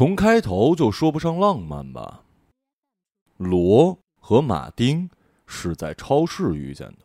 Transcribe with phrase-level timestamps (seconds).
[0.00, 2.22] 从开头就说不上浪漫吧。
[3.36, 5.10] 罗和马丁
[5.46, 7.04] 是在超市遇见的。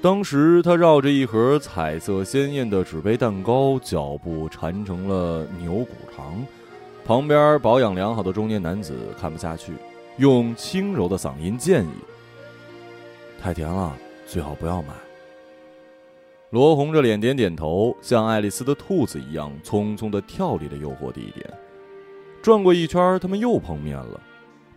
[0.00, 6.42] 当时他绕着一盒彩色鲜艳的纸杯蛋糕，脚步缠成了牛骨糖。
[7.04, 9.74] 旁边保养良好的中年男子看不下去，
[10.16, 11.92] 用轻柔的嗓音建议
[13.38, 13.94] ：“太甜了，
[14.26, 14.94] 最好不要买。”
[16.50, 21.44] 罗红着脸点点头，像爱丽丝的兔子一样匆匆的跳离了诱惑地点。
[22.40, 24.20] 转过一圈，他们又碰面了。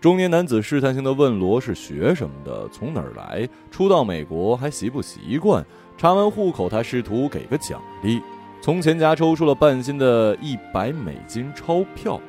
[0.01, 5.63] 中年男子试探性的问罗是学什么的，从哪儿来，初到美国还习不习惯。
[5.95, 8.19] 查完户口，他试图给个奖励，
[8.61, 12.19] 从钱夹抽出了半新的一百美金钞票。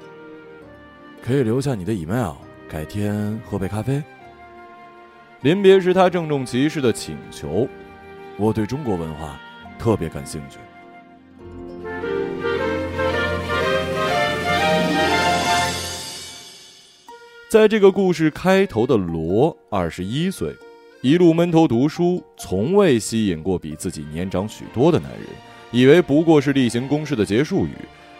[1.22, 2.34] 可以留下你的 email，
[2.68, 4.02] 改天喝杯咖啡。
[5.42, 7.66] 临别时，他郑重其事的请求。
[8.40, 9.38] 我对中国文化
[9.78, 10.58] 特别感兴趣。
[17.50, 20.56] 在这个故事开头的罗，二十一岁，
[21.02, 25.26] 一路闷头读书，从未吸引过比自己年长许多的男人，
[25.70, 27.74] 以为不过是例行公事的结束语。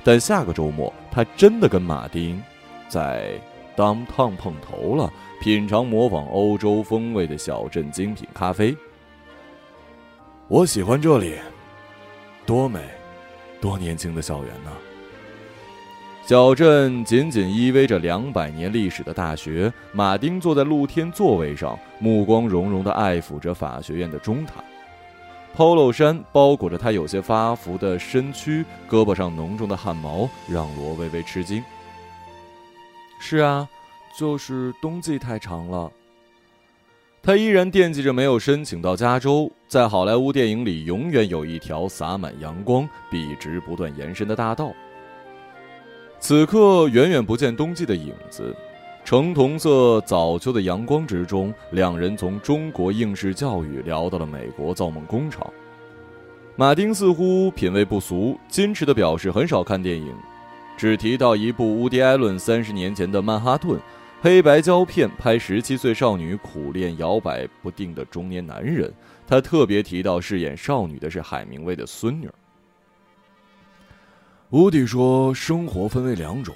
[0.04, 2.42] 但下个周末，他真的跟马丁
[2.90, 3.40] 在
[3.74, 8.76] 当趟碰头了，品尝模仿欧洲风味的小镇精品咖啡。
[10.50, 11.36] 我喜欢这里，
[12.44, 12.80] 多美，
[13.60, 14.70] 多年轻的校园呢！
[16.26, 19.72] 小镇紧紧依偎着两百年历史的大学。
[19.92, 24.54] 马丁坐在露天座位上，目光融融的爱抚着法学院的钟塔。
[25.56, 31.62] polo 衫包裹着他有些发福的身躯，胳膊上浓重的汗毛让罗微微吃惊。
[33.20, 33.68] 是啊，
[34.18, 35.92] 就是冬季太长了。
[37.22, 39.50] 他依然惦记着没有申请到加州。
[39.68, 44.72] 在好莱坞电影里，永远有一条洒满阳光、笔直不断延伸的大道。
[46.18, 48.56] 此刻，远远不见冬季的影子。
[49.04, 55.46] 橙铜色早秋的阳光之中，两人从中国应试教育聊到了美国造梦工厂。
[56.56, 60.14] 马丁似乎品味不俗，矜持的表示很少看电影，
[60.76, 63.78] 只提到一部乌迪·艾伦三十年前的《曼哈顿》。
[64.22, 68.92] 黑白胶片拍十七岁少女苦练摇摆不定的中年男人，
[69.26, 72.28] 他特别提到饰演少女的是海明威的孙女。
[74.50, 76.54] 乌迪说：“生活分为两种，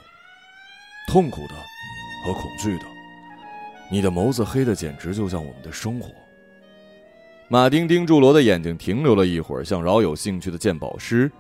[1.09, 1.55] 痛苦的
[2.27, 2.85] 和恐惧的。
[3.91, 6.11] 你的眸子黑的简直就像我们的生活。”
[7.49, 11.33] 马丁盯住罗的眼睛，停留了一会儿，像饶有兴趣的鉴宝师。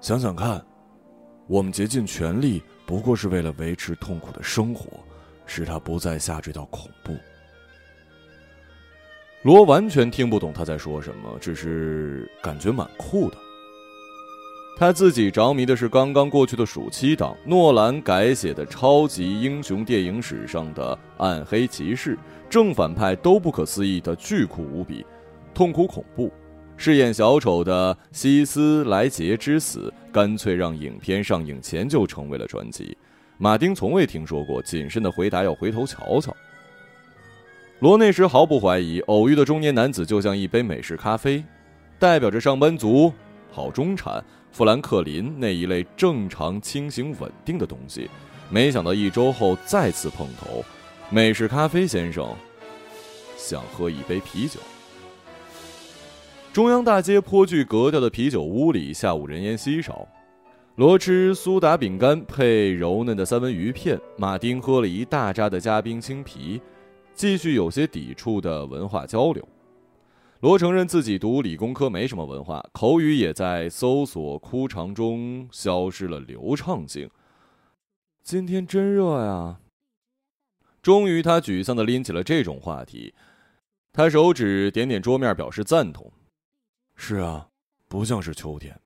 [0.00, 0.64] 想想看，
[1.46, 2.62] 我们竭尽全力。
[2.88, 4.88] 不过是为了维持痛苦的生活，
[5.44, 7.14] 使他不再下坠到恐怖。
[9.42, 13.36] 罗完全听不懂他在说什么，只是感觉蛮酷的。
[14.78, 22.16] 他自己着迷的是刚刚过去的暑期档，诺兰改写的超级英雄电影史上的暗黑骑士，
[22.48, 25.04] 正反派都不可思议的巨酷无比，
[25.52, 26.32] 痛苦恐怖。
[26.80, 32.96] 饰演小丑的希斯莱杰之死，干脆让影片上映前就成为了传奇。
[33.36, 36.34] 马丁从未听说过，谨慎的回答：“要回头瞧瞧。”
[37.80, 41.42] 罗内时毫不怀疑，偶遇的中年男子就像一杯美式咖啡，
[41.98, 43.12] 代表着上班族、
[43.50, 48.08] 好中产、富兰克林那一类正常、清醒、稳定的东西。
[48.48, 50.64] 没想到一周后再次碰头，
[51.10, 52.32] 美式咖啡先生
[53.36, 54.60] 想喝一杯啤酒。
[56.58, 60.08] 中央大街颇具格调的啤酒屋里，下午人烟稀少。
[60.74, 66.60] 罗吃苏打饼干配柔嫩的三文鱼片，马丁喝了一大扎的加冰青啤，
[67.14, 69.48] 继续有些抵触的文化交流。
[70.40, 77.08] 罗承认自己读理工科没什么文化，口语也在搜索枯肠中消失了流畅性。
[78.24, 79.60] 今天真热呀！
[80.82, 83.14] 终于，他沮丧的拎起了这种话题，
[83.92, 86.10] 他手指点点桌面表示赞同。
[87.00, 87.48] 是啊，
[87.88, 88.78] 不像是秋天。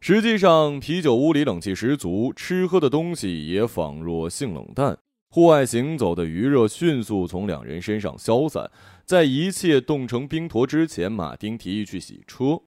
[0.00, 4.98] 实际上，啤酒屋里冷气十足，吃喝的东西也仿若性冷淡。
[5.30, 8.70] 户外行走的余热迅速从两人身上消散，
[9.04, 12.60] 在一切冻成冰坨之前，马丁提议去洗车。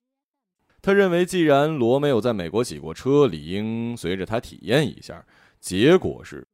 [0.82, 5.24] 他认为，既然罗没有在美国洗过车，理应随着他体验一下。
[5.60, 6.46] 结果是。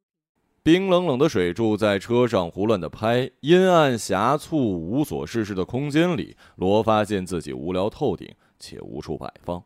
[0.65, 9.63] 冰冷冷的水柱在车上胡乱的拍，阴暗狭促、无所事事的空间里，罗发现自己无聊透顶，且无处摆放。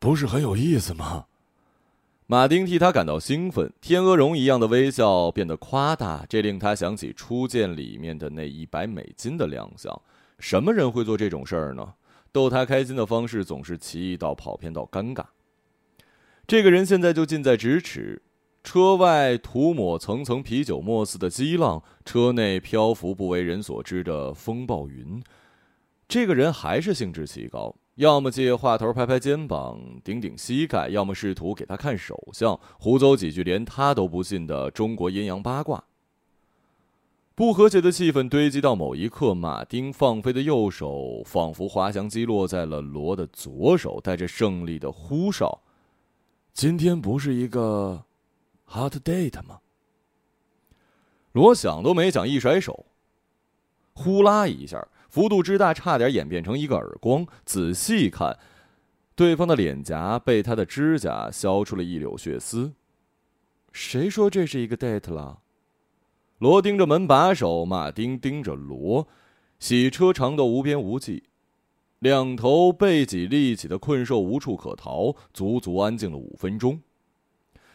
[0.00, 1.26] 不是很有意思吗？
[2.26, 10.02] 马丁替他感到兴奋，天鹅绒一样的微笑变得夸大，这令他想起初见里面的那一百美金的亮相。
[10.40, 11.94] 什么人会做这种事儿呢？
[12.32, 15.26] 逗他开心的方式总是奇异到跑偏到尴尬。
[16.44, 18.20] 这个人现在就近在咫尺，
[18.62, 25.22] 车外涂抹层层啤酒沫似的激浪，车内漂浮不为人所知的风暴云。
[26.06, 27.74] 这个人还是兴致极高。
[27.96, 35.84] 要么借话头拍拍肩膀、顶顶膝盖，要么试图给他看手相，胡诌几句连他都不信的中国阴阳八卦。
[37.34, 45.60] 不和谐的气氛堆积到某一刻，马丁放飞的右手仿佛滑翔机落在了罗的左手，带着胜利的呼哨。
[46.54, 48.04] 今天不是一个
[48.72, 49.60] hot date 吗？
[51.32, 52.86] 罗想都没想，一甩手，
[53.92, 54.86] 呼啦一下。
[55.08, 57.26] 幅度之大，差点演变成一个耳光。
[57.44, 58.38] 仔细看，
[59.14, 62.72] 对方的脸颊被他的指甲削出了一绺血丝。
[63.72, 65.40] 谁说这是一个 date 了？
[66.38, 69.06] 罗盯着门把手，马丁盯着罗，
[69.58, 71.24] 洗车长到无边无际，
[71.98, 76.80] 两头背脊立起的困兽无处可逃，足足安静了五分钟。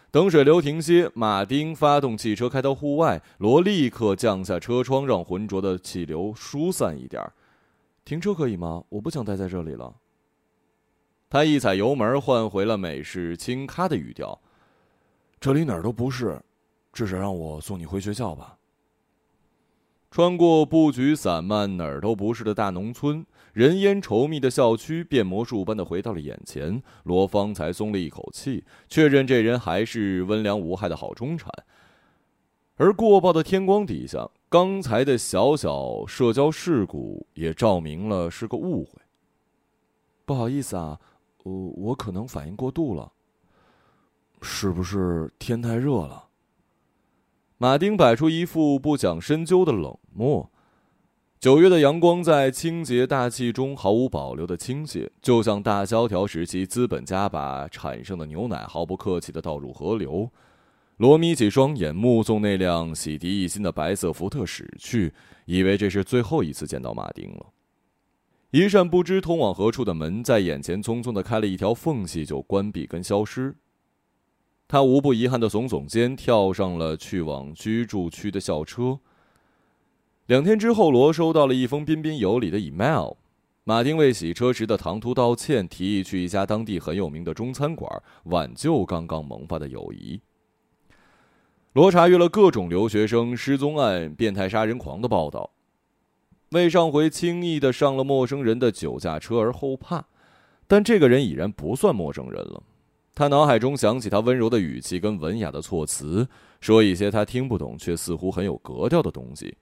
[0.10, 3.22] 等水流停歇，马丁发动汽车开到户外。
[3.40, 7.22] 罗立刻降下车窗，让浑浊的气流疏散一点
[8.06, 8.84] 停车可以吗？
[8.88, 9.94] 我不想待在这里了。
[11.30, 14.40] 他一踩油门，换回了美式轻咖的语调
[15.42, 16.42] ：“这里哪儿都不是，
[16.94, 18.58] 至少让我送你回学校吧。”
[20.10, 23.26] 穿过布局散漫、哪儿都不是的大农村。
[23.58, 26.80] 人烟稠密的校区，变魔术般的回到了眼前。
[27.02, 31.52] 罗芳才松了一口气，确认这人还是温良无害的好中产。
[32.76, 38.92] 而过曝的天光底下，刚才的小小社交事故也照明了是个误会。
[40.24, 41.00] 不好意思啊，
[41.42, 43.12] 我我可能反应过度了。
[44.40, 46.26] 是不是天太热了？
[47.58, 50.52] 马丁摆出一副不讲深究的冷漠。
[51.40, 60.28] 九月的阳光在清洁大气中毫无保留的倾泻，就像大萧条时期资本家把产生的牛奶毫不客气的倒入河流。
[60.98, 65.14] 罗眯起双眼，目送那辆洗涤一新的白色福特驶去，
[65.46, 67.46] 以为这是最后一次见到马丁了。
[68.50, 73.56] 一扇不知通往何处的门在眼前匆匆的开了一条缝隙，就关闭跟消失。
[74.68, 79.00] 他无不遗憾的耸耸肩，跳上了去往居住区的校车。
[80.28, 83.14] 两天之后，罗收到了一封彬彬有礼的 email。
[83.64, 87.90] 马丁为洗车时的唐突道歉，提议去一家当地很有名的中餐馆
[88.26, 90.20] 挽救刚刚萌发的友谊。
[91.72, 95.52] 罗查阅了各种留学生失踪案、变态杀人狂的报道，
[96.50, 100.08] 为上回轻易的上了陌生人的酒驾车而后怕，
[100.68, 102.62] 但这个人已然不算陌生人了。
[103.16, 106.28] 他脑海中想起他温柔的语气跟文雅的措辞，
[106.60, 109.56] 说一些他听不懂却似乎很有格调的东西。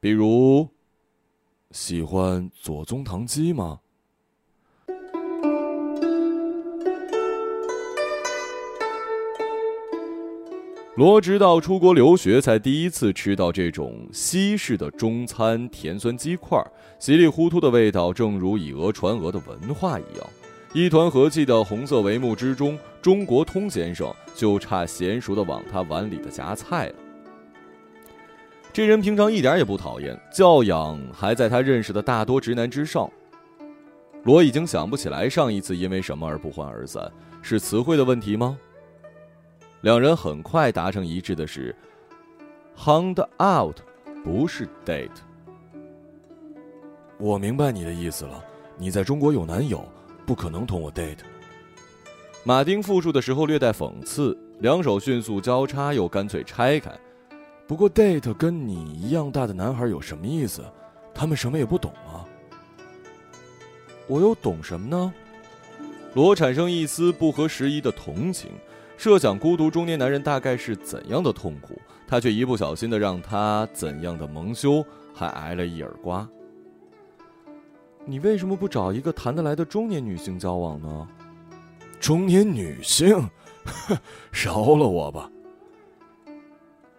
[0.00, 0.68] 比如，
[1.72, 3.80] 喜欢左宗棠鸡吗？
[10.94, 16.64] 罗直到出国留学才第一次吃到这种西式的中餐甜酸鸡块，
[17.00, 20.26] 稀里糊涂的味道，正如以讹传讹的文化一样。
[20.74, 26.94] 一团和气的红色帷幕之中，中国通先生就差娴熟的往他碗里的夹菜了。
[28.72, 33.10] 这人平常一点也不讨厌，教养还在他认识的大多直男之上。
[34.24, 37.10] 罗已经想不起来上一次因为什么而不欢而散，
[37.42, 38.58] 是词汇的问题吗？
[39.80, 41.74] 两人很快达成一致的是
[42.76, 43.76] ，“hung out”
[44.24, 45.08] 不是 “date”。
[47.16, 48.44] 我明白你的意思了，
[48.76, 49.84] 你在中国有男友，
[50.26, 51.18] 不可能同我 date。
[52.44, 56.90] 马丁复述的时候略带讽刺，两手迅速交叉，又干脆拆开。
[57.68, 60.64] 不过，date 跟你一样大的男孩有什么意思？
[61.14, 62.24] 他们什么也不懂吗？
[64.06, 65.12] 我又懂什么呢？
[66.14, 68.50] 罗产生一丝不合时宜的同情，
[68.96, 74.82] 设想孤独中年男人大概是怎样的痛苦，他却一不小心的让他怎样的蒙羞，
[75.12, 76.26] 还挨了一耳刮。
[78.06, 81.06] 你为什么不找一个谈得来的中年女性交往呢？
[82.00, 83.28] 中年女性，
[84.32, 85.30] 饶了我吧。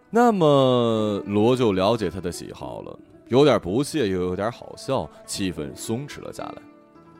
[0.09, 6.61] 那么罗就了解他的喜好了，有点不屑，又有点好笑，气氛松弛了下来。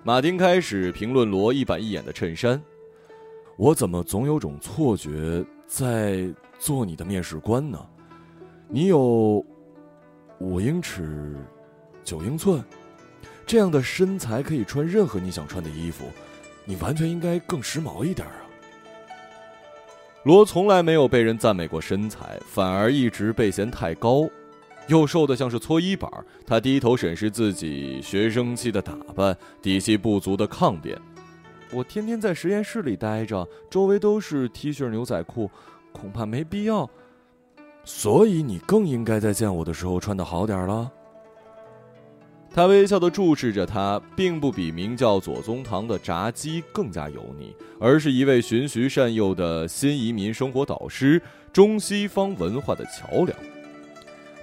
[0.03, 2.61] 马丁开始评论罗一板一眼的衬衫。
[3.57, 7.77] 我怎么总有种错觉在做你的面试官呢？
[8.69, 9.45] 你有
[10.39, 11.35] 五英尺
[12.03, 12.63] 九英寸，
[13.45, 16.05] 这样的身材可以穿任何你想穿的衣服，
[16.65, 18.48] 你完全应该更时髦一点啊。
[20.23, 24.29] 罗从来没有被人赞美过身材，反而一直被嫌太高。
[24.87, 26.11] 又瘦得像是搓衣板。
[26.45, 30.99] 他低头审视自己学生气的打扮，底气不足的抗辩
[31.71, 35.49] ：“我天天在实验室里待着，周围都是 T 恤牛仔裤，
[35.93, 36.89] 恐怕没必要。
[37.85, 40.91] 所以你更应该在见我的时候穿的好点了。”
[42.51, 51.21] 他微笑地注视着他，并不比名叫左宗棠的炸鸡更加油腻，而是一位循循善诱的新移民生活导师，
[51.53, 53.37] 中西方文化的桥梁。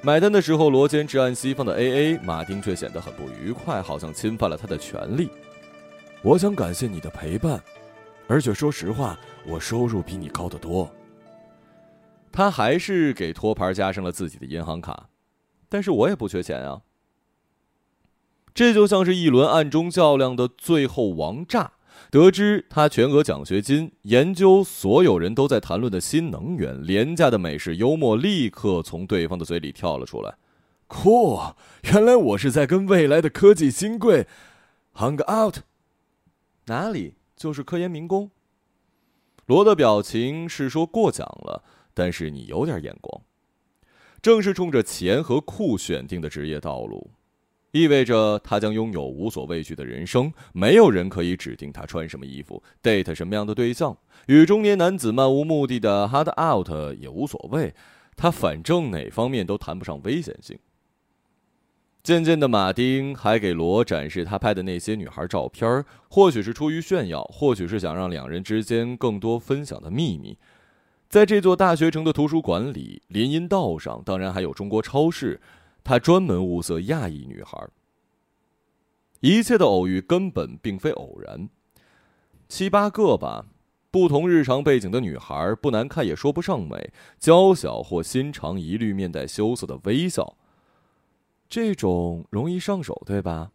[0.03, 5.29] 买单的时候，罗坚持按西方的 A A，马丁却显得很不愉快，好像侵犯了他的权利。
[6.23, 7.61] 我想感谢你的陪伴，
[8.29, 10.89] 而且说实话，我收入比你高得多。
[12.31, 15.09] 他还是给托盘加上了自己的银行卡，
[15.69, 16.81] 但是我也不缺钱啊。
[18.57, 21.73] 这就像是一轮暗中较量的最后王炸。
[22.11, 30.37] 得知他全额奖学金，研究所有人都在谈论的新能源，廉价的美式幽默立刻从对方的嘴里跳了出来。
[30.87, 31.39] 酷，
[31.83, 34.27] 原来我是在跟未来的科技新贵
[34.95, 35.59] hang out。
[36.65, 37.17] 哪里？
[37.37, 38.31] 就是科研民工。
[39.45, 43.21] 罗的表情是说过奖了，但是你有点眼光。
[44.23, 47.11] 正是冲着钱和酷选定的职业道路。
[47.76, 53.97] 意味着他将拥有无所畏惧的人生，没有人可以指定他穿什么衣服，date 什么样的对象，
[54.28, 57.75] 与中年男子漫无目的的 hard out 也无所谓，
[58.16, 60.59] 他反正哪方面都谈不上危险性。
[62.02, 70.38] 渐渐的，马丁还给罗展示他拍的那些女孩照片，或许是出于炫耀，或许是想让两人之间更多分享的秘密。
[71.09, 75.40] 在这座大学城的图书馆里，林荫道上，当然还有中国超市。
[75.87, 77.57] 他专门物色亚裔女孩。
[79.21, 81.49] 一切的偶遇根本并非偶然，
[82.49, 83.47] 七八个吧，
[83.93, 90.37] 不同日常背景的女孩，不难看也说不上美，娇小或心长，一律面带羞涩的微笑。
[91.49, 93.52] 这种容易上手，对吧？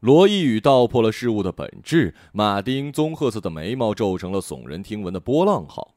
[0.00, 2.14] 罗一语道破了事物的本质。
[2.34, 5.94] 马丁棕褐色的眉毛皱成了耸人听闻的波浪号。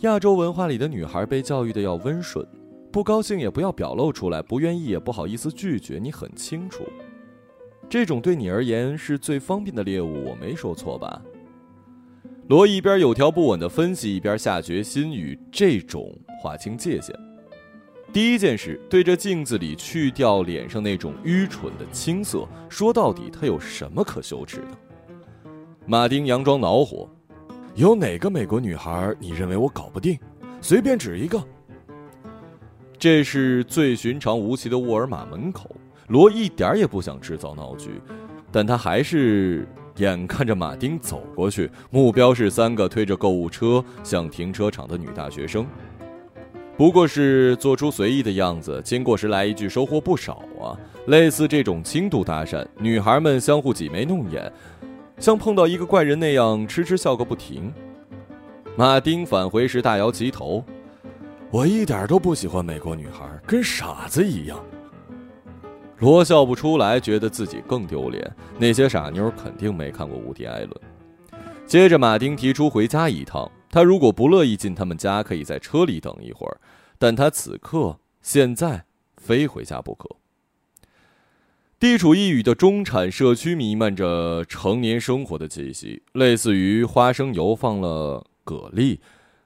[0.00, 2.44] 亚洲文化里的女孩被教育的要温顺。
[2.92, 5.98] 不高兴也不要表露出来，不愿意也不好意思拒绝。
[6.02, 6.82] 你很清楚，
[7.88, 11.22] 这种对你而言是最方便的猎物，我没说错吧？
[12.48, 17.14] 罗一边有条不紊的分析，一边下决心与这种划清界限。
[18.12, 22.44] 第一件事，对着镜子里去掉脸上那种愚蠢的青涩。
[22.68, 24.76] 说到底，他有什么可羞耻的？
[25.86, 27.08] 马丁佯装恼火
[27.76, 30.18] ：“有哪个美国女孩你认为我搞不定？
[30.60, 31.40] 随便指一个。”
[33.00, 35.74] 这是最寻常无奇的沃尔玛门口，
[36.08, 37.92] 罗一点也不想制造闹剧，
[38.52, 39.66] 但他还是
[39.96, 45.66] 眼看着马丁走过去，目标是三个推着购物车向停车场的女大学生。
[46.76, 50.76] 不过是做出随意的样子，经过时来一句收获不少啊！
[51.06, 54.52] 类似这种轻度搭讪，女孩们相互挤眉弄眼，
[55.18, 57.72] 像碰到一个怪人那样痴痴笑个不停。
[58.76, 60.62] 马丁返回时大摇其头。
[61.52, 64.64] 我一点都不喜欢美国女孩，跟傻子一样。
[65.98, 68.32] 罗笑不出来，觉得自己更丢脸。
[68.56, 70.70] 那些傻妞肯定没看过《无敌艾伦》。
[71.66, 73.50] 接着，马丁提出回家一趟。
[73.68, 76.56] 他如果不乐意进他们家，可以在车里等一会儿。
[76.98, 78.84] 但他此刻现在
[79.16, 80.08] 非回家不可。
[81.80, 89.00] 地处一隅的中产社区弥漫着成年生活的气息，类似于花生油放了蛤蜊。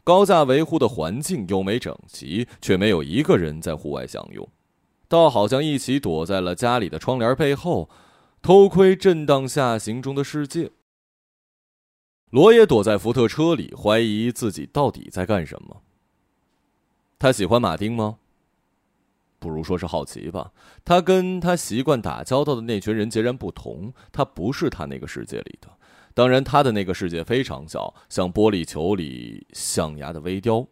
[0.04, 4.46] 高价维护的环境优美整齐，却没有一个人在户外享用，
[5.08, 7.88] 倒好像一起躲在了家里的窗帘背后，
[8.42, 10.70] 偷窥震荡下行中的世界。
[12.28, 15.82] 罗也躲在福特车里，怀疑自己到底在干什么。
[17.18, 18.18] 他喜欢马丁吗？
[19.38, 20.52] 不如说是好奇吧。
[20.84, 25.68] 他跟他习惯打交道的那群人截然不同，他不是他那个世界里的。
[26.14, 30.68] 当然，他的那个世界非常小，像玻璃球里象牙的微雕。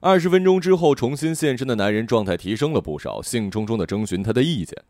[0.00, 4.82] 二十分钟之后，重新现身的男人状态提升了不少，兴冲冲的征询他的意见。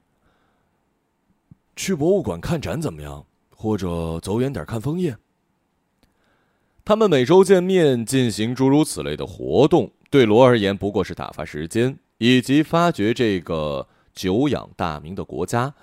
[1.76, 3.26] 去博物馆看展怎么样？
[3.50, 5.16] 或者走远点看枫叶？
[6.82, 15.74] 他们每周见面，进行诸如此类的活动，对罗而言不过是打发时间，以及发掘这个久仰大名的国家。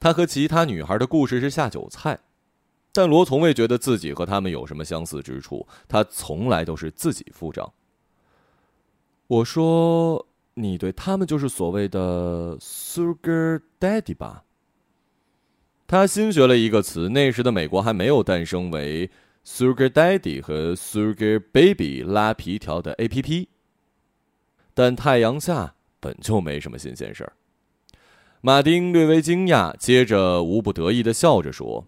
[0.00, 2.18] 他和其他女孩的故事是下酒菜。
[2.92, 7.72] 但罗从未觉得自己和他们有什么相似之处，他从来都是自己付账。
[9.28, 14.44] 我说：“你对他们就是所谓的 ‘sugar daddy’ 吧？”
[15.86, 19.10] 他新学了一个词，那时的美国还没有诞生为
[19.44, 23.48] “sugar daddy” 和 “sugar baby” 拉皮条的 A P P。
[24.74, 27.32] 但太阳下本就没什么新鲜事儿。
[28.40, 31.86] 马丁略微惊讶，接着无不得意的笑着说：“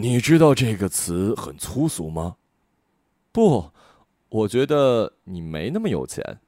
[0.00, 2.36] 你知道这个词很粗俗吗
[3.32, 3.70] ？”“不，
[4.30, 6.40] 我觉得你没那么有钱。”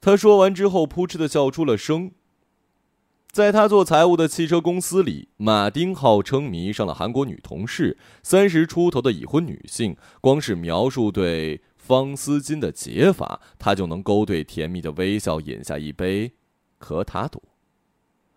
[0.00, 2.12] 他说完之后，扑哧的笑出了声。
[3.32, 16.32] 在他做财务的汽车公司里，马丁号称迷上了韩国女同事，三十出头的已婚女性，光是描述对方丝巾的解法，他就能勾兑甜蜜的微笑，饮下一杯
[16.78, 17.42] 可塔朵。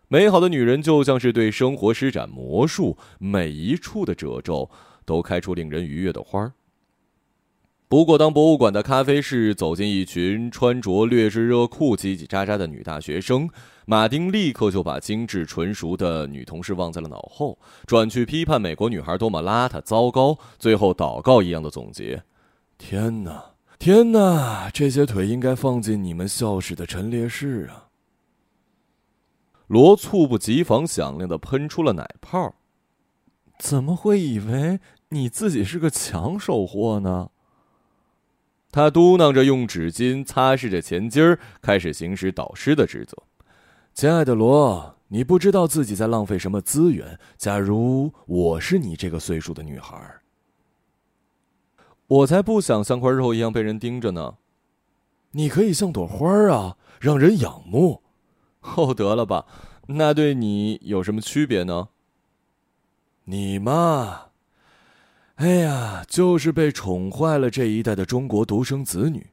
[0.10, 4.70] 美好的女人就像是对生活施展魔术，每一处的褶皱
[5.06, 6.54] 都开出令人愉悦的花儿。
[7.90, 13.50] 不过，当博物馆的咖啡室走进一群穿着劣质热裤、叽叽喳喳的女大学生，
[13.86, 22.24] 马丁立刻就把精致纯熟的女同事忘在了脑后，转去批判美国女孩多么邋遢糟糕，最后祷告一样的总结
[22.78, 27.87] ：“天哪，天哪，这些腿应该放进你们校史的陈列室啊！”
[29.68, 32.56] 罗猝不及防、响亮的喷出了奶泡。
[33.60, 37.30] 怎么会以为你自己是个抢手货呢？
[38.72, 43.18] 他嘟囔着，用纸巾擦拭着前襟儿，开始行使导师的职责。
[43.94, 47.18] 亲爱的罗，你不知道自己在浪费什么资源。
[47.38, 50.20] 假如我是你这个岁数的女孩，
[52.06, 54.36] 我才不想像块肉一样被人盯着呢。
[55.32, 58.04] 你可以像朵花啊，让人仰慕。
[58.76, 59.46] 哦，得了吧，
[59.88, 61.90] 那对你有什么区别呢？
[63.26, 64.28] 你嘛，
[65.36, 69.28] 哎呀，就是被宠坏了这一代的中国独生子女。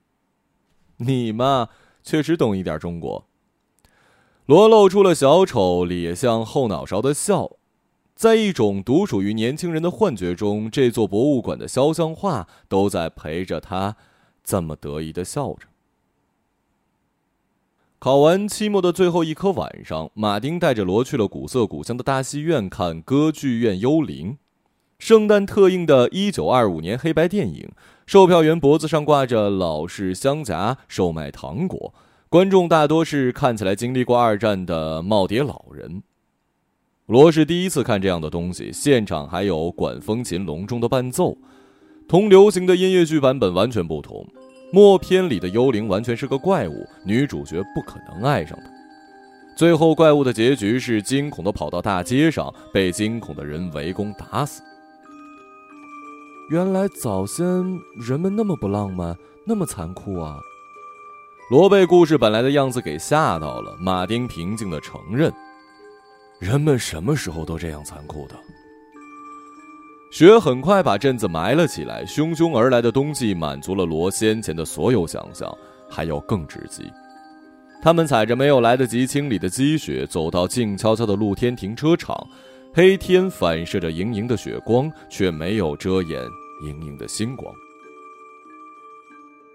[0.98, 1.68] 你嘛，
[2.02, 3.26] 确实懂一点中国。
[4.46, 7.52] 罗露出了小丑咧向后脑勺的笑，
[8.14, 13.96] 在一种独属于年轻人的幻觉中，这座博物馆的肖像画都在陪着他，
[14.42, 15.66] 这么得意的笑着。
[18.04, 24.32] 考完期末的最后一科晚上，马丁带着罗去了古色古香的大戏院看《歌剧院幽灵》，
[24.99, 27.71] 圣诞特映的1925年黑白电影。
[28.04, 31.95] 售票员脖子上挂着老式香夹，售卖糖果。
[32.28, 36.02] 观众大多是看起来经历过二战的耄耋老人。
[37.06, 41.38] 罗是第一次看这样的东西，现场还有管风琴隆重的伴奏，
[42.06, 44.28] 同流行的音乐剧版本完全不同。
[44.75, 48.69] 默片里的幽灵完全是个怪物，女主角不可能爱上他。
[49.54, 54.65] 最后，怪物的结局是惊恐的跑到大街上，被惊恐的人围攻打死。
[56.50, 57.47] 原来早先
[58.04, 60.41] 人们那么不浪漫，那么残酷啊！
[61.52, 63.76] 罗被故事本来的样子给吓到了。
[63.78, 65.32] 马丁平静的承认：
[66.41, 68.34] 人们什么时候都这样残酷的。
[70.14, 75.52] 雪很快把镇子埋了起来，汹汹而来的冬季满足了罗先前的所有想象，
[75.90, 76.84] 还要更直击。
[77.82, 82.16] 他们踩着没有来得及清理的积雪，走到静悄悄的露天停车场，
[82.72, 86.22] 黑天反射着莹莹的雪光，却没有遮掩
[86.64, 87.52] 莹莹的星光。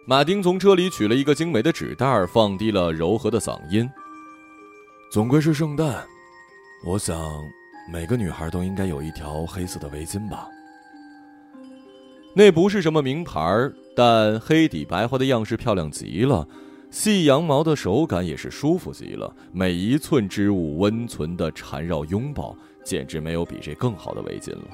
[0.05, 3.89] 马丁从车里取了一个精美的纸袋，放低了柔和的嗓音
[5.09, 6.05] ：“总归是圣诞，
[6.85, 7.17] 我想。”
[7.91, 10.47] 每个女孩都应该有一条黑色的围巾吧？
[12.35, 13.41] 那不是什么名牌，
[13.95, 16.47] 但黑底白花的样式漂亮极了，
[16.91, 24.65] 细羊毛的手感也是舒服极了，每一寸织物温存的缠绕拥抱，简直没有比这更好的围巾了。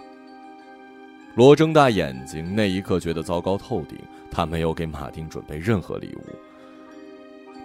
[1.35, 3.97] 罗睁大眼睛，那一刻觉得糟糕透顶。
[4.29, 6.21] 他没有给马丁准备任何礼物，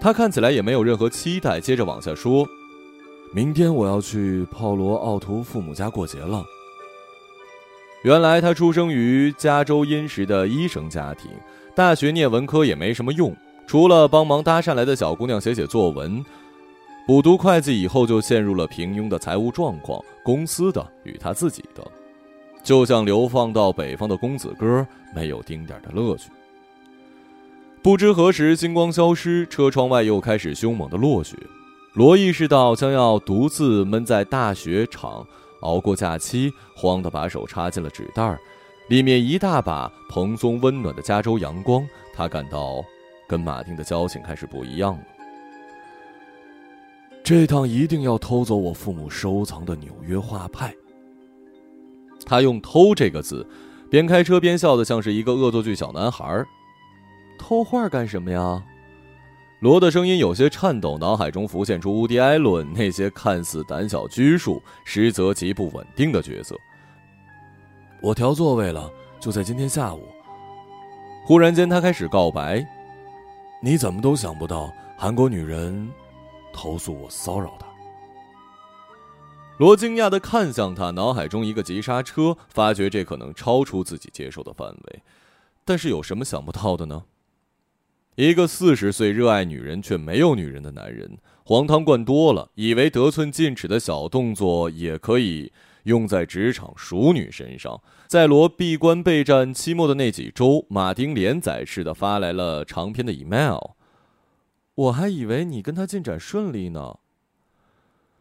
[0.01, 1.59] 他看起来也没有任何期待。
[1.59, 2.47] 接着往下说。
[3.33, 6.45] 明天我要去炮罗奥图父母家过节了。
[8.03, 11.31] 原来他出生于加州殷实的医生家庭，
[11.75, 13.37] 大学念文科也没什么用，
[13.69, 16.25] 除了帮忙搭讪来的小姑娘写写作文，
[17.07, 21.87] 补读会计以后就陷入了平庸的财务状况，公司的与他自己的，
[22.65, 26.31] 就像流放到北方的公子哥，没有丁点的乐趣。
[27.81, 31.37] 不知何时星光消失，车窗外又开始凶猛的落雪。
[31.95, 35.27] 罗意识到将要独自闷在大雪场
[35.61, 38.39] 熬过假期，慌得把手插进了纸袋儿，
[38.89, 41.87] 里面一大把蓬松温暖的加州阳光。
[42.15, 42.85] 他感到
[43.27, 45.03] 跟马丁的交情开始不一样了。
[47.25, 50.75] 这趟一定要偷走我父母收藏的纽约画派。
[52.25, 53.47] 他用“偷”这个字，
[53.91, 56.45] 边开车边笑的像是一个恶作剧小男孩。
[57.39, 58.63] 偷画干什么呀？
[59.61, 66.57] 罗的声音有些颤抖，脑海中浮现出乌迪·艾伦那些看似胆小拘束，实则极不稳定的角色。
[68.01, 70.03] 我调座位了，就在今天下午。
[71.27, 72.67] 忽然间，他开始告白
[73.63, 75.91] ：“你怎么都想不到韩国女人
[76.55, 77.67] 投诉我骚扰她？
[79.59, 85.03] 罗惊讶的看向他，脑海中一个急刹车，发觉这可能超出自己接受的范围。
[85.67, 87.03] 但是有什么想不到的呢？
[88.17, 95.51] 一个四十岁热爱女人却没有女人的男人，黄汤灌多了，以为得寸进尺的小动作也可以
[95.85, 97.81] 用在职场熟女身上。
[98.07, 103.59] 在罗闭关备战期末的那几周，马丁连载似的发来了长篇的 email。
[104.75, 107.00] 我还以为你跟他进展顺利呢。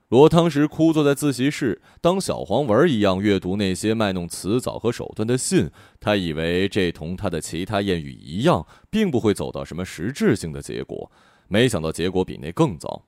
[0.10, 5.70] 罗当时枯坐在自习室，当小黄文一样阅读那些卖弄辞藻和手段的信。
[6.00, 11.12] 他以为这同他的其他艳语一样，并不会走到什么实质性的结果。
[11.48, 13.06] 没想到结果比那更糟。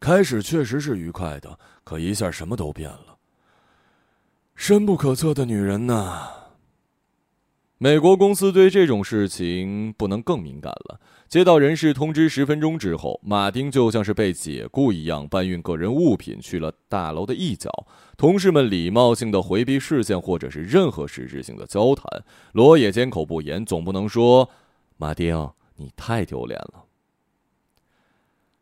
[0.00, 3.18] 开始确实是愉快的，可一下什么都变了。
[4.56, 6.39] 深不可测的女人呐！
[7.82, 11.00] 美国公司对这种事情不能更敏感了。
[11.30, 17.70] 接到人事通知十分钟之后，马丁就像是被解雇一样，搬运个人物品去了大楼的一角。
[18.18, 22.04] 同事们礼貌性的回避视线，或者是任何实质性的交谈。
[22.52, 24.50] 罗也缄口不言，总不能说
[24.98, 26.84] ：“马丁，你太丢脸了。”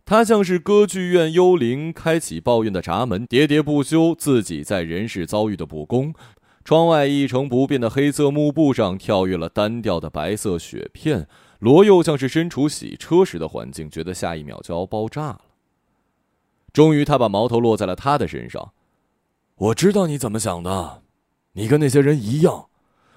[0.07, 6.14] 他像是歌剧院幽灵，开启抱怨的闸门，喋喋不休自己在人世遭遇的不公。
[6.68, 11.26] 窗外一成不变的黑色幕布上跳跃了单调的白色雪片，
[11.61, 15.40] 罗又像是身处洗车时的环境，觉得下一秒就要爆炸了。
[16.74, 18.74] 终于，他把矛头落在了他的身上。
[19.54, 21.00] 我知道你怎么想的，
[21.52, 22.66] 你跟那些人一样。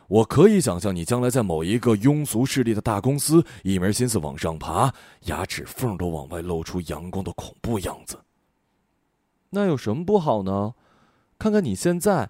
[0.08, 4.94] 我可以想象你将来在某一个庸俗势力的大公司，一门心思往上爬，
[5.26, 8.18] 牙齿缝都往外露出阳光的恐怖样子。
[9.50, 10.74] 那有什么不好呢？
[11.38, 12.30] 看看你现在。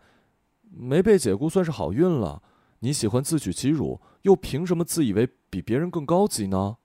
[0.73, 2.41] 没被解雇算是好运了。
[2.79, 6.77] 你喜欢自取其辱，又凭什么自以为比别人更高级呢？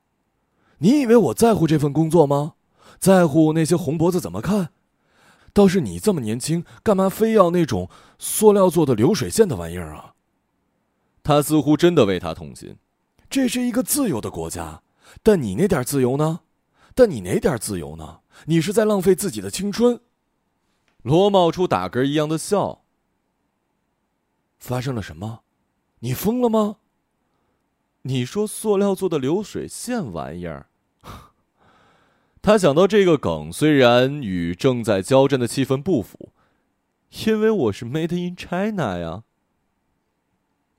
[0.78, 2.54] 你以为我在乎这份工作吗？
[2.98, 4.70] 在乎那些红脖子怎么看？
[5.52, 10.14] 倒是你这么年轻，干嘛非要那种塑料做的流水线的玩意儿啊？
[11.22, 12.76] 他似乎真的为他痛心。
[13.30, 14.82] 这是一个自由的国家，
[15.22, 16.40] 但你那点自由呢？
[16.94, 18.20] 但你哪点自由呢？
[18.44, 20.00] 你是在浪费自己的青春。
[21.02, 22.84] 罗冒出打嗝一样的笑。
[24.66, 25.42] 发生了什么？
[26.00, 26.78] 你疯了吗？
[28.02, 30.66] 你说塑料做的流水线玩意儿？
[32.42, 36.30] 他想到这个梗，虽然与正在交战的气氛不符，
[37.26, 39.22] 因为我是 Made in China 呀。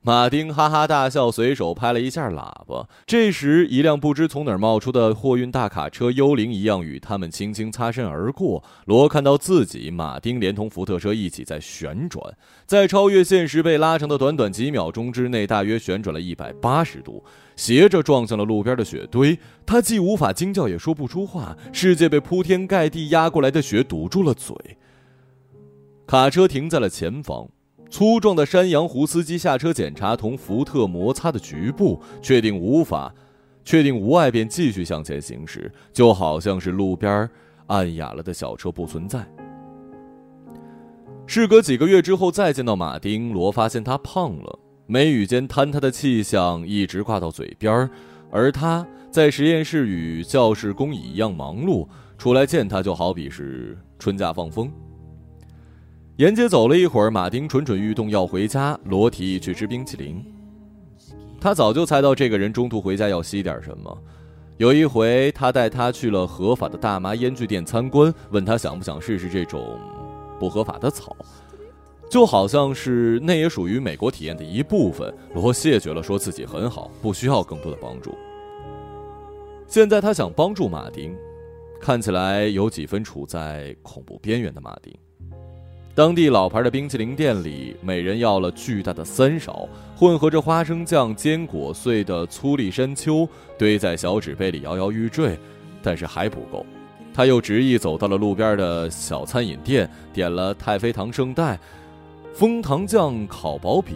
[0.04, 2.88] 马丁哈哈大笑，随手拍了一下喇叭。
[3.06, 8.64] 这时，一辆不知从哪儿冒出的货运大卡车，幽灵一样与他们轻轻擦身而过。
[8.86, 12.24] 罗看到自己，马丁连同福特车一起在旋转，
[12.66, 17.22] 在超越现实被拉长的短短几秒钟之内，大约旋转了一百八十度，
[17.58, 19.38] 斜着撞向了路边的雪堆。
[19.66, 21.58] 他既无法惊叫，也说不出话。
[21.74, 24.56] 世界被铺天盖地压过来的雪堵住了嘴。
[26.06, 27.50] 卡车停在了前方。
[27.90, 33.14] 粗壮的山羊胡司机下车检查同福特摩擦的局部，确定无法，
[33.64, 37.30] 确定无碍，便继续向前行驶，就好像是路边
[37.68, 39.26] 暗哑了的小车不存在。
[41.26, 47.90] 事隔几个月之后再见到马丁，罗发现他胖了，眉宇间坍塌的气象一直挂到嘴边
[48.32, 54.72] 而他在实验室与教室工蚁一样忙碌，出来见他就好比是春假放风。
[56.18, 58.76] 沿街走了一会儿，马丁蠢蠢欲动要回家。
[58.86, 60.26] 罗提议去吃冰淇淋。
[61.40, 63.96] 他早就猜到这个人中途回家要吸点什么。
[64.58, 69.80] 有一回，他带他去了合法的大麻烟具店参观，问他想不想试试这种
[70.40, 71.16] 不合法的草，
[72.10, 75.14] 就好像是那也属于美国体验的一部分。
[75.36, 78.18] 罗谢绝了，说自己很好，不需要更多的帮助。
[79.68, 81.16] 现在他想帮助马丁，
[81.80, 84.92] 看起来有几分处在恐怖边缘的马丁。
[85.98, 95.36] 当地老牌的冰淇淋店里，每人要了巨大的三勺，混合着花生酱、坚果碎的粗粒山丘，堆在小纸杯里摇摇欲坠，
[95.82, 96.64] 但是还不够。
[97.16, 101.60] 他又执意走到了路边的小餐饮店，点了太妃糖圣代、
[102.32, 103.96] 枫糖酱烤薄饼、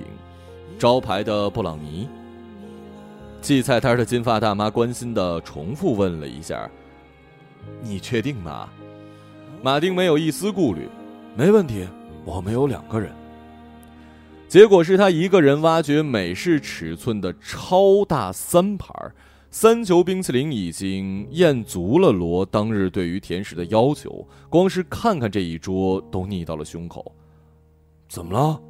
[0.79, 2.09] 招牌的布朗尼。
[3.43, 6.67] 荠菜摊的金发大妈关心的重复问了一下
[7.79, 8.67] ：“你确定吗？”
[9.61, 10.89] 马丁没有一丝顾虑。
[11.35, 11.87] 没问题，
[12.25, 13.11] 我们有两个人。
[14.47, 18.93] 结果是他一个人挖掘美式尺寸的超大三盘
[19.49, 24.27] 三球冰淇淋，已经验足了罗当日对于甜食的要求。
[24.49, 27.15] 光是看看这一桌都腻到了胸口。
[28.09, 28.61] 怎么了？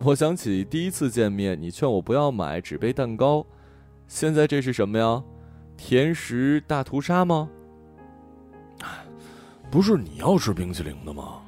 [0.00, 3.46] 我想起第一次见面，你劝我不要买纸杯蛋糕，
[4.08, 5.22] 现在这是什么呀？
[5.76, 7.50] 甜食大屠杀吗？
[9.70, 11.38] 不是你要吃冰淇淋的吗？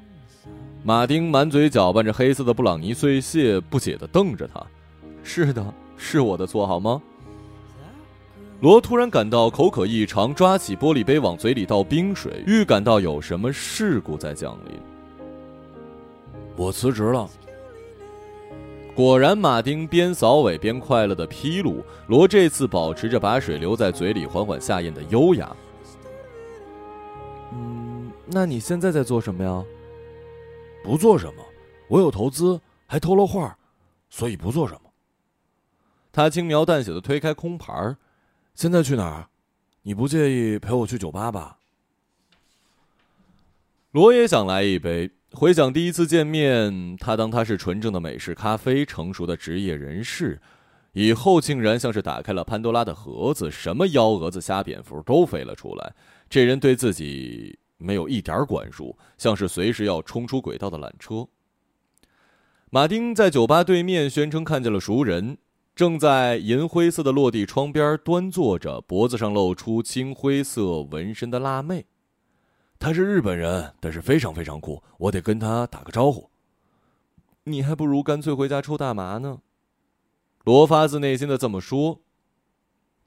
[0.84, 4.64] 马丁满嘴搅拌着黑色的布朗尼碎屑，不解的瞪着他。
[5.22, 7.00] 是的，是我的错，好吗？
[8.60, 14.80] 罗突然感到口渴异常，抓起玻璃杯往嘴里倒冰水，预感到有什么事故在降临。
[16.56, 17.28] 我辞职了。
[18.96, 25.54] 果然，马丁边扫尾边快乐的披露，罗这次保持着把水留在嘴里缓缓下咽的优雅。
[28.28, 29.64] 嗯，那你现在在做什么呀？
[30.84, 31.44] 不做什么，
[31.88, 33.56] 我有投资，还偷了画，
[34.10, 34.80] 所以不做什么。
[36.12, 37.96] 他轻描淡写的推开空盘儿。
[38.54, 39.28] 现在去哪儿？
[39.82, 41.58] 你不介意陪我去酒吧吧？
[43.92, 45.10] 罗也想来一杯。
[45.32, 50.40] 回想第一次见面，他当他是纯正的美式咖啡，成熟的职业人士。
[50.92, 55.94] 以后竟然像是打开了潘多拉的盒子，什么幺蛾子、瞎蝙蝠都飞了出来。
[56.28, 61.26] 这人对自己没有一点管束，像是随时要冲出轨道的缆车。
[62.70, 65.38] 马丁在酒吧对面宣称看见了熟人。
[65.74, 71.86] 正在银灰色的落地窗边端坐着，脖子上露出青灰色纹身的辣妹。
[72.80, 76.28] 他是日本人，但是非常非常酷，我得跟他打个招呼。
[77.44, 79.38] 你还不如干脆回家抽大麻呢。
[80.42, 82.00] 罗发自内心的这么说。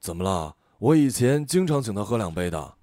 [0.00, 0.56] 怎么了？
[0.78, 2.74] 我以前经常请他喝两杯的。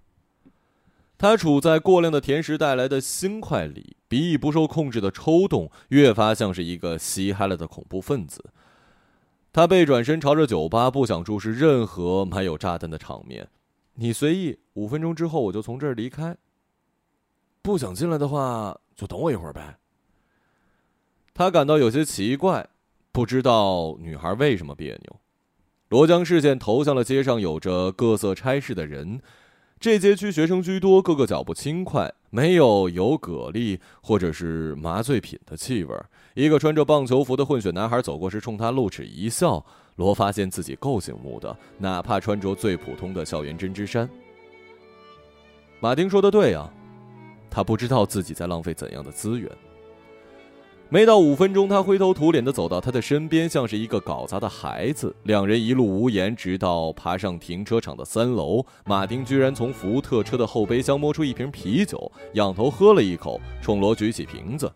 [1.19, 8.51] 他处在过量的甜食带来的心快里，鼻翼不受控制的抽动，越发像是一个吸嗨了的恐怖分子。
[9.51, 13.49] 他背转身朝着酒吧，不想注视任何埋有炸弹的场面。
[13.95, 16.37] 你随意，五分钟之后我就从这儿离开。
[17.61, 19.77] 不想进来的话，就等我一会儿呗。
[21.33, 22.69] 他感到有些奇怪，
[23.11, 25.19] 不知道女孩为什么别扭。
[25.89, 29.19] 罗将视线投向了街上有着各色差事的人。
[29.79, 35.95] 这街区学生居多，个个脚步轻快，没有有蛤蜊或者是麻醉品的气味。
[36.33, 39.65] 一个穿着棒球服的混血男孩走过时，冲他露齿一笑。
[39.95, 44.09] 罗发现自己够醒目的，哪怕穿着最普通的校园针织衫。
[45.79, 46.69] 马丁说的对啊，
[47.49, 49.49] 他不知道自己在浪费怎样的资源。
[50.91, 55.15] 没到五分钟，他灰头土脸的走到他的身边，像是一个搞砸的孩子。
[55.23, 58.65] 两人一路无言，直到爬上停车场的三楼。
[58.85, 64.71] 马丁居然从福特车的后备箱摸出一瓶啤酒，仰头喝了一口，冲罗举起瓶子：“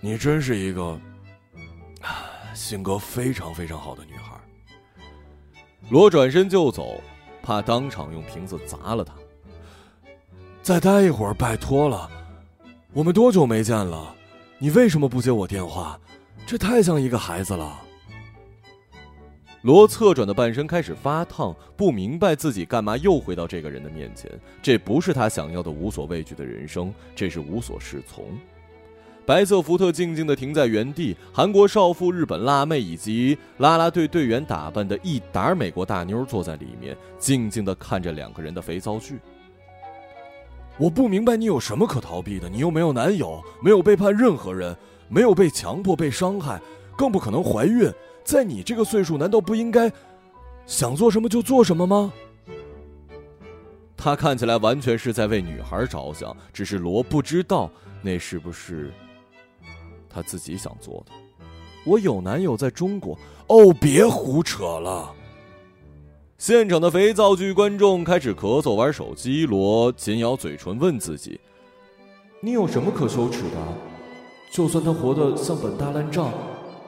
[0.00, 0.98] 你真是一个
[2.54, 4.40] 性格非常非常好的女孩。”
[5.90, 6.98] 罗转身就走，
[7.42, 9.12] 怕当场用瓶子砸了他。
[10.62, 12.10] 再待一会儿，拜托了，
[12.94, 14.14] 我们多久没见了？
[14.62, 15.98] 你为什么不接我电话？
[16.46, 17.82] 这太像一个孩子了。
[19.62, 24.30] 罗侧转的半身开始发烫，不明白自己干嘛又回到这个人的面前。
[24.62, 28.24] 这不是他想要的无所畏惧的人生，这是无所适从。
[29.26, 39.18] 白色福特静静的停在原地，韩国少妇、日本辣妹以及啦啦队队员打扮的一打美国大妞坐在里面，静静的看着两个人的肥皂剧。
[40.82, 42.48] 我不明白你有什么可逃避的？
[42.48, 44.76] 你又没有男友，没有背叛任何人，
[45.08, 46.60] 没有被强迫、被伤害，
[46.96, 47.88] 更不可能怀孕。
[48.24, 49.88] 在你这个岁数，难道不应该
[50.66, 52.12] 想做什么就做什么吗？
[53.96, 57.70] 他看起来完全是在为女孩着想，只是罗不知道
[58.02, 58.92] 那是不是
[60.10, 61.12] 他自己想做的。
[61.84, 63.16] 我有男友在中国。
[63.46, 65.14] 哦，别胡扯了。
[66.42, 69.46] 现场的肥皂剧观众开始咳嗽、玩手机。
[69.46, 71.40] 罗紧咬嘴唇，问自己
[72.42, 73.56] ：“你有什么可羞耻的？
[74.50, 76.32] 就算他活得像本大烂账，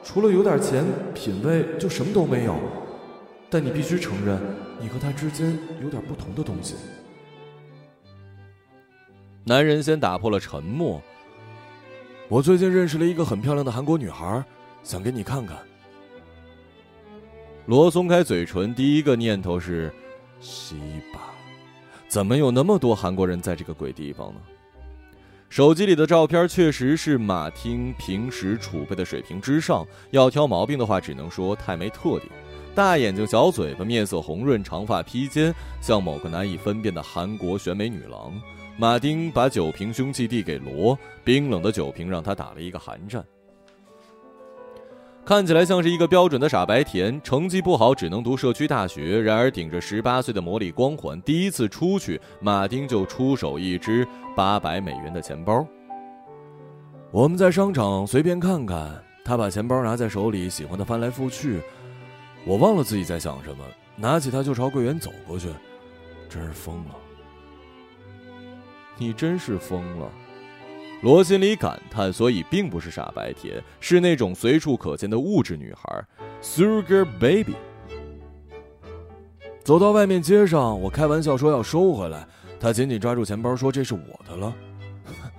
[0.03, 2.57] 除了有点钱、品味，就什么都没有。
[3.49, 4.41] 但你必须承认，
[4.81, 6.75] 你和他之间有点不同的东西。”
[9.47, 11.01] 男人先打破了沉默
[12.27, 14.45] ：“我最近认识了一个很漂亮的韩国女孩，
[14.83, 15.57] 想给你看看。”
[17.67, 19.91] 罗松开嘴唇，第一个念头是：
[20.39, 20.77] 西
[21.15, 21.21] 巴，
[22.07, 24.41] 怎么有那么多韩国人在这个鬼地方呢？
[25.49, 32.31] 手机里的照片确实是马汀平时储备的水平之上，要挑毛病的话，只能说太没特点。
[32.75, 38.39] 大眼睛、小嘴巴，面色红润，长发披肩，像某个难以分辨的韩国选美女郎。
[38.77, 43.25] 马丁把酒瓶凶器递给罗，冰冷的酒瓶让他打了一个寒战。
[45.27, 49.19] 看起来像是一个标准的傻白甜，成绩不好，只能读社区大学。
[49.19, 54.07] 然而，顶着十八岁的魔力光环，第一次出去，马丁就出手一只
[54.37, 55.67] 八百美元的钱包。
[57.11, 61.63] 我们在商场随便看看，他把钱包拿在手里，喜欢的翻来覆去。
[62.45, 63.65] 我忘了自己在想什么，
[63.97, 65.49] 拿起它就朝柜员走过去，
[66.29, 66.95] 真是疯了。
[68.99, 70.07] 你真是疯了，
[71.05, 72.11] 罗心里感叹。
[72.11, 76.05] 所以并不是傻白甜，是那种随处可见的物质女孩
[76.43, 77.55] ，Sugar Baby。
[79.63, 82.27] 走到外面街上，我开玩笑说要收回来，
[82.59, 84.55] 他紧紧抓住钱包说这是我的了。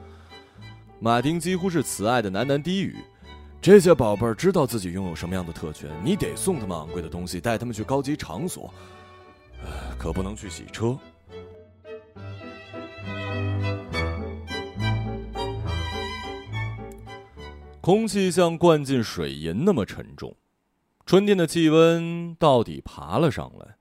[1.01, 2.97] 马丁几乎是慈爱的喃喃低语
[3.60, 8.71] ：“这些宝贝儿知道自己拥有什么样的特权，你得送他们昂贵的东西，带他们去高级场所，
[9.97, 10.95] 可不能去洗车。”
[17.86, 20.36] 空气像灌进水银那么沉重，
[21.06, 23.76] 春天的气温到底爬了上来。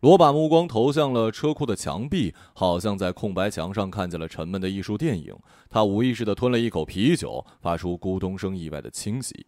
[0.00, 5.36] 罗把目光投向了车库的墙壁，好像在空白墙上看见了沉闷的艺术电影。
[5.68, 9.44] 他无意识的吞了一口啤酒，发出咕咚声，意外的清晰。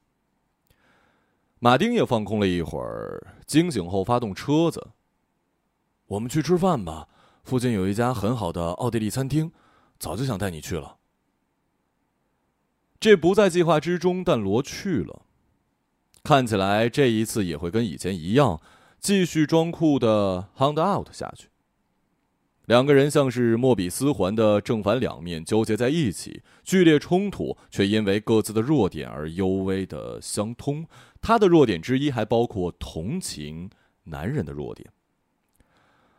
[1.59, 4.89] 马丁也放空了一会儿，惊醒后发动车子。
[6.09, 7.09] 我们去吃饭吧，
[7.43, 9.51] 附近有一家很好的奥地利餐厅，
[9.99, 10.99] 早就想带你去了。
[13.05, 15.27] 这不在计划之中，但罗去了。
[16.23, 18.63] 看起来这一次也会跟以前一样，
[18.99, 21.49] 继续装酷的 hunt out 下去。
[22.65, 30.87] 两个人像是莫比斯环的正反两面纠结在一起，剧烈冲突，却因为各自的弱点而幽微的相通。
[31.21, 33.69] 他的弱点之一还包括同情
[34.05, 34.89] 男人的弱点。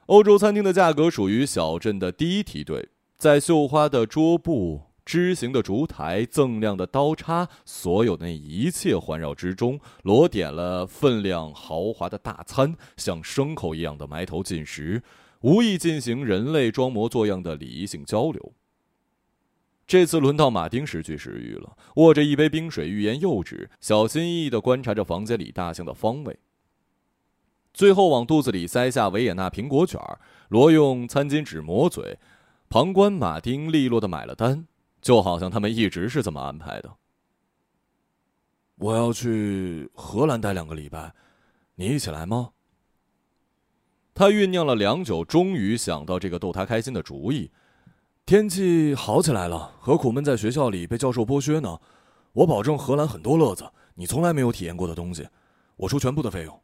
[0.05, 4.83] 欧洲餐厅的价格属于小镇的第一梯队，在绣花的桌布。
[5.05, 15.03] 枝形的烛台，锃亮的刀叉，所有的那一切环绕之中，罗点了分量豪华的大餐，像牲口一样的埋头进食，
[15.41, 18.53] 无意进行人类装模作样的礼仪性交流。
[19.85, 26.39] 这次轮到马丁失去食欲了，握着一杯冰水，欲言又止，小心翼翼地观察着房间里大象的方位。
[27.71, 32.17] 最后往肚子里塞下维也纳苹果卷儿，罗用餐巾纸抹嘴，
[32.67, 34.65] 旁观马丁利落地买了单。
[35.05, 36.91] 就好像他们一直是这么安排的。
[38.77, 41.13] 我要去荷兰待两个礼拜，
[41.75, 42.53] 你一起来吗？
[44.15, 47.51] 他酝酿了良久，终于想到这个逗他开心的主意。
[48.25, 51.79] 天气好起来了，何苦闷在学校里被教授剥削呢？
[52.33, 55.29] 我保证荷兰很多乐子，你从来没有体验过的东西，
[55.75, 56.59] 我出全部的费用。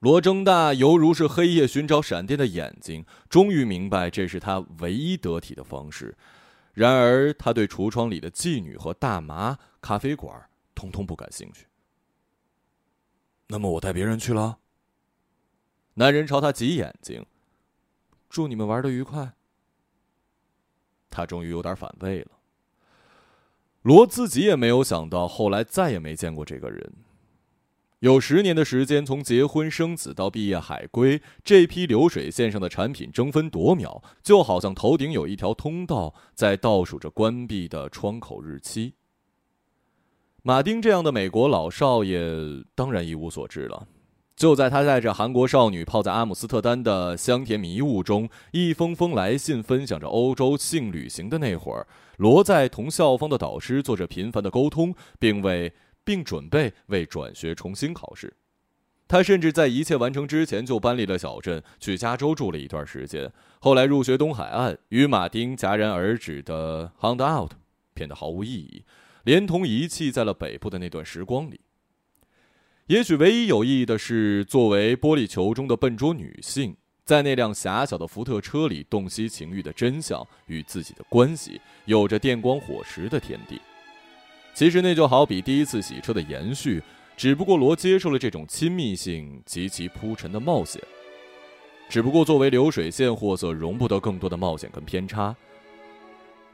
[0.00, 6.16] 罗睁大犹如是黑夜寻找闪电的眼睛，终于明白这是他唯一得体的方式。
[6.74, 11.66] 然而，他对橱窗里的妓女和大麻咖啡馆通通不感兴趣。
[13.46, 14.58] 那么，我带别人去了。
[15.94, 17.24] 男人朝他挤眼睛，
[18.28, 19.34] 祝你们玩的愉快。
[21.08, 22.32] 他终于有点反胃了。
[23.82, 27.03] 罗自己也没有想到，后来再也没见过这个人。
[28.04, 38.92] 有十年的时间，从结婚生子到毕业海归，这批流水线上的产品争分夺秒，就好像头顶有一条通道在倒数着关闭的窗口日期。
[40.42, 42.20] 马丁这样的美国老少爷
[42.74, 43.88] 当然一无所知了。
[44.36, 51.86] 就在他带着韩国少女泡在阿姆斯特丹的香甜迷雾中，一封封来信分享着欧洲性旅行的那会儿，
[52.18, 55.72] 罗在同校方的导师做着频繁的沟通，并为。
[56.04, 58.36] 并准备为转学重新考试，
[59.08, 63.32] 他甚至在一切完成之前就搬离了小镇，去加州住了一段时间。
[63.58, 67.52] 后来入学东海岸，与马丁戛然而止的 hunt out
[67.92, 68.84] 变得毫无意义，
[69.24, 71.60] 连同遗弃在了北部的那段时光里。
[72.86, 83.58] 也许唯一有意义的是，作为玻璃球中的笨拙女性，在那辆狭小的福特车里洞悉情欲的真相与自己的关系，有着电光火石的天地。
[84.54, 86.80] 其实那就好比第一次洗车的延续，
[87.16, 90.80] 只不过罗接受了这种亲密性极其铺陈的冒险。
[91.88, 95.34] 只不过作为流水线货色，容不得更多的冒险跟偏差。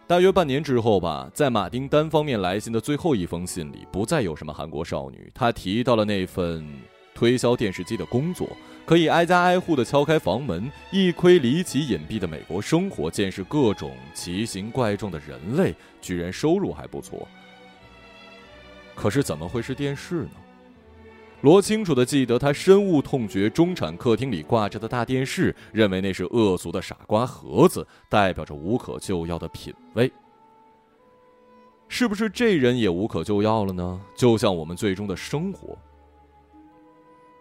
[0.07, 6.67] 大约半年之后吧，在马丁单方面来信的最后一封信里，不再有什么韩国少女，他提到了那份
[7.15, 8.49] 推销电视机的工作，
[8.85, 17.29] 可以挨家挨户的敲开房门，一窥离奇隐蔽的美国生活，见识各种奇形怪状的人类，居然收入还不错。
[19.01, 20.33] 可是怎么会是电视呢？
[21.41, 30.13] 罗清楚的记得，他深恶痛绝中产客厅里挂着的大电视，认为那是恶俗的傻瓜盒子，代表着无可救药的品味。
[31.89, 33.99] 是不是这人也无可救药了呢？
[34.15, 35.79] 就像我们最终的生活。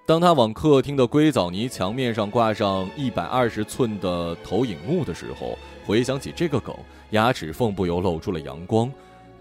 [0.05, 6.73] 当他往客厅的硅藻泥墙面上挂上一百二十寸的投影幕的时候，回想起这个梗，
[7.09, 8.89] 牙齿缝不由露出了阳光。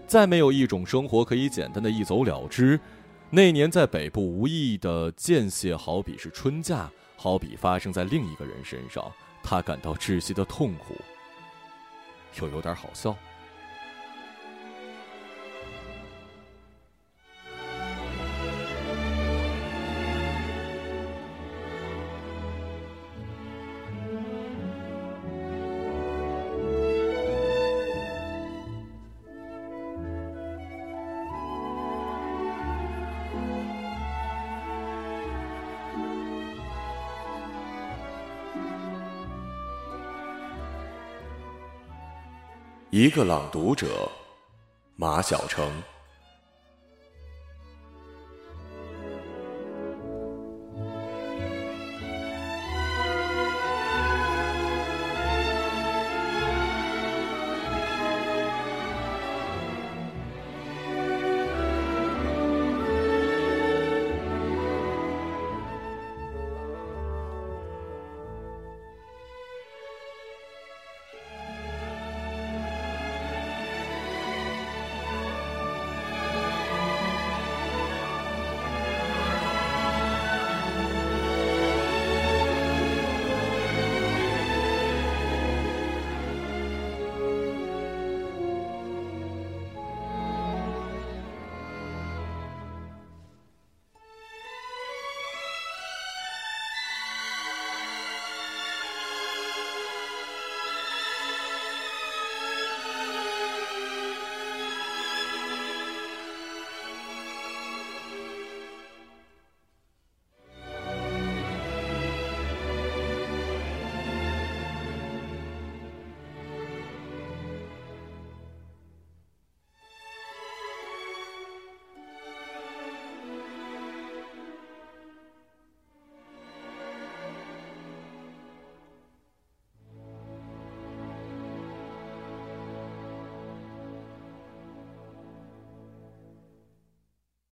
[0.09, 2.79] 再没有一种生活可以简单的一走了之，
[3.29, 9.05] 那年在北部无意的间歇，好比是春假，好比发生在另一个人身上，
[9.43, 10.95] 他感到窒息的痛苦，
[12.41, 13.15] 又有点好笑。
[43.09, 43.87] 一个朗读者，
[44.95, 45.67] 马晓成。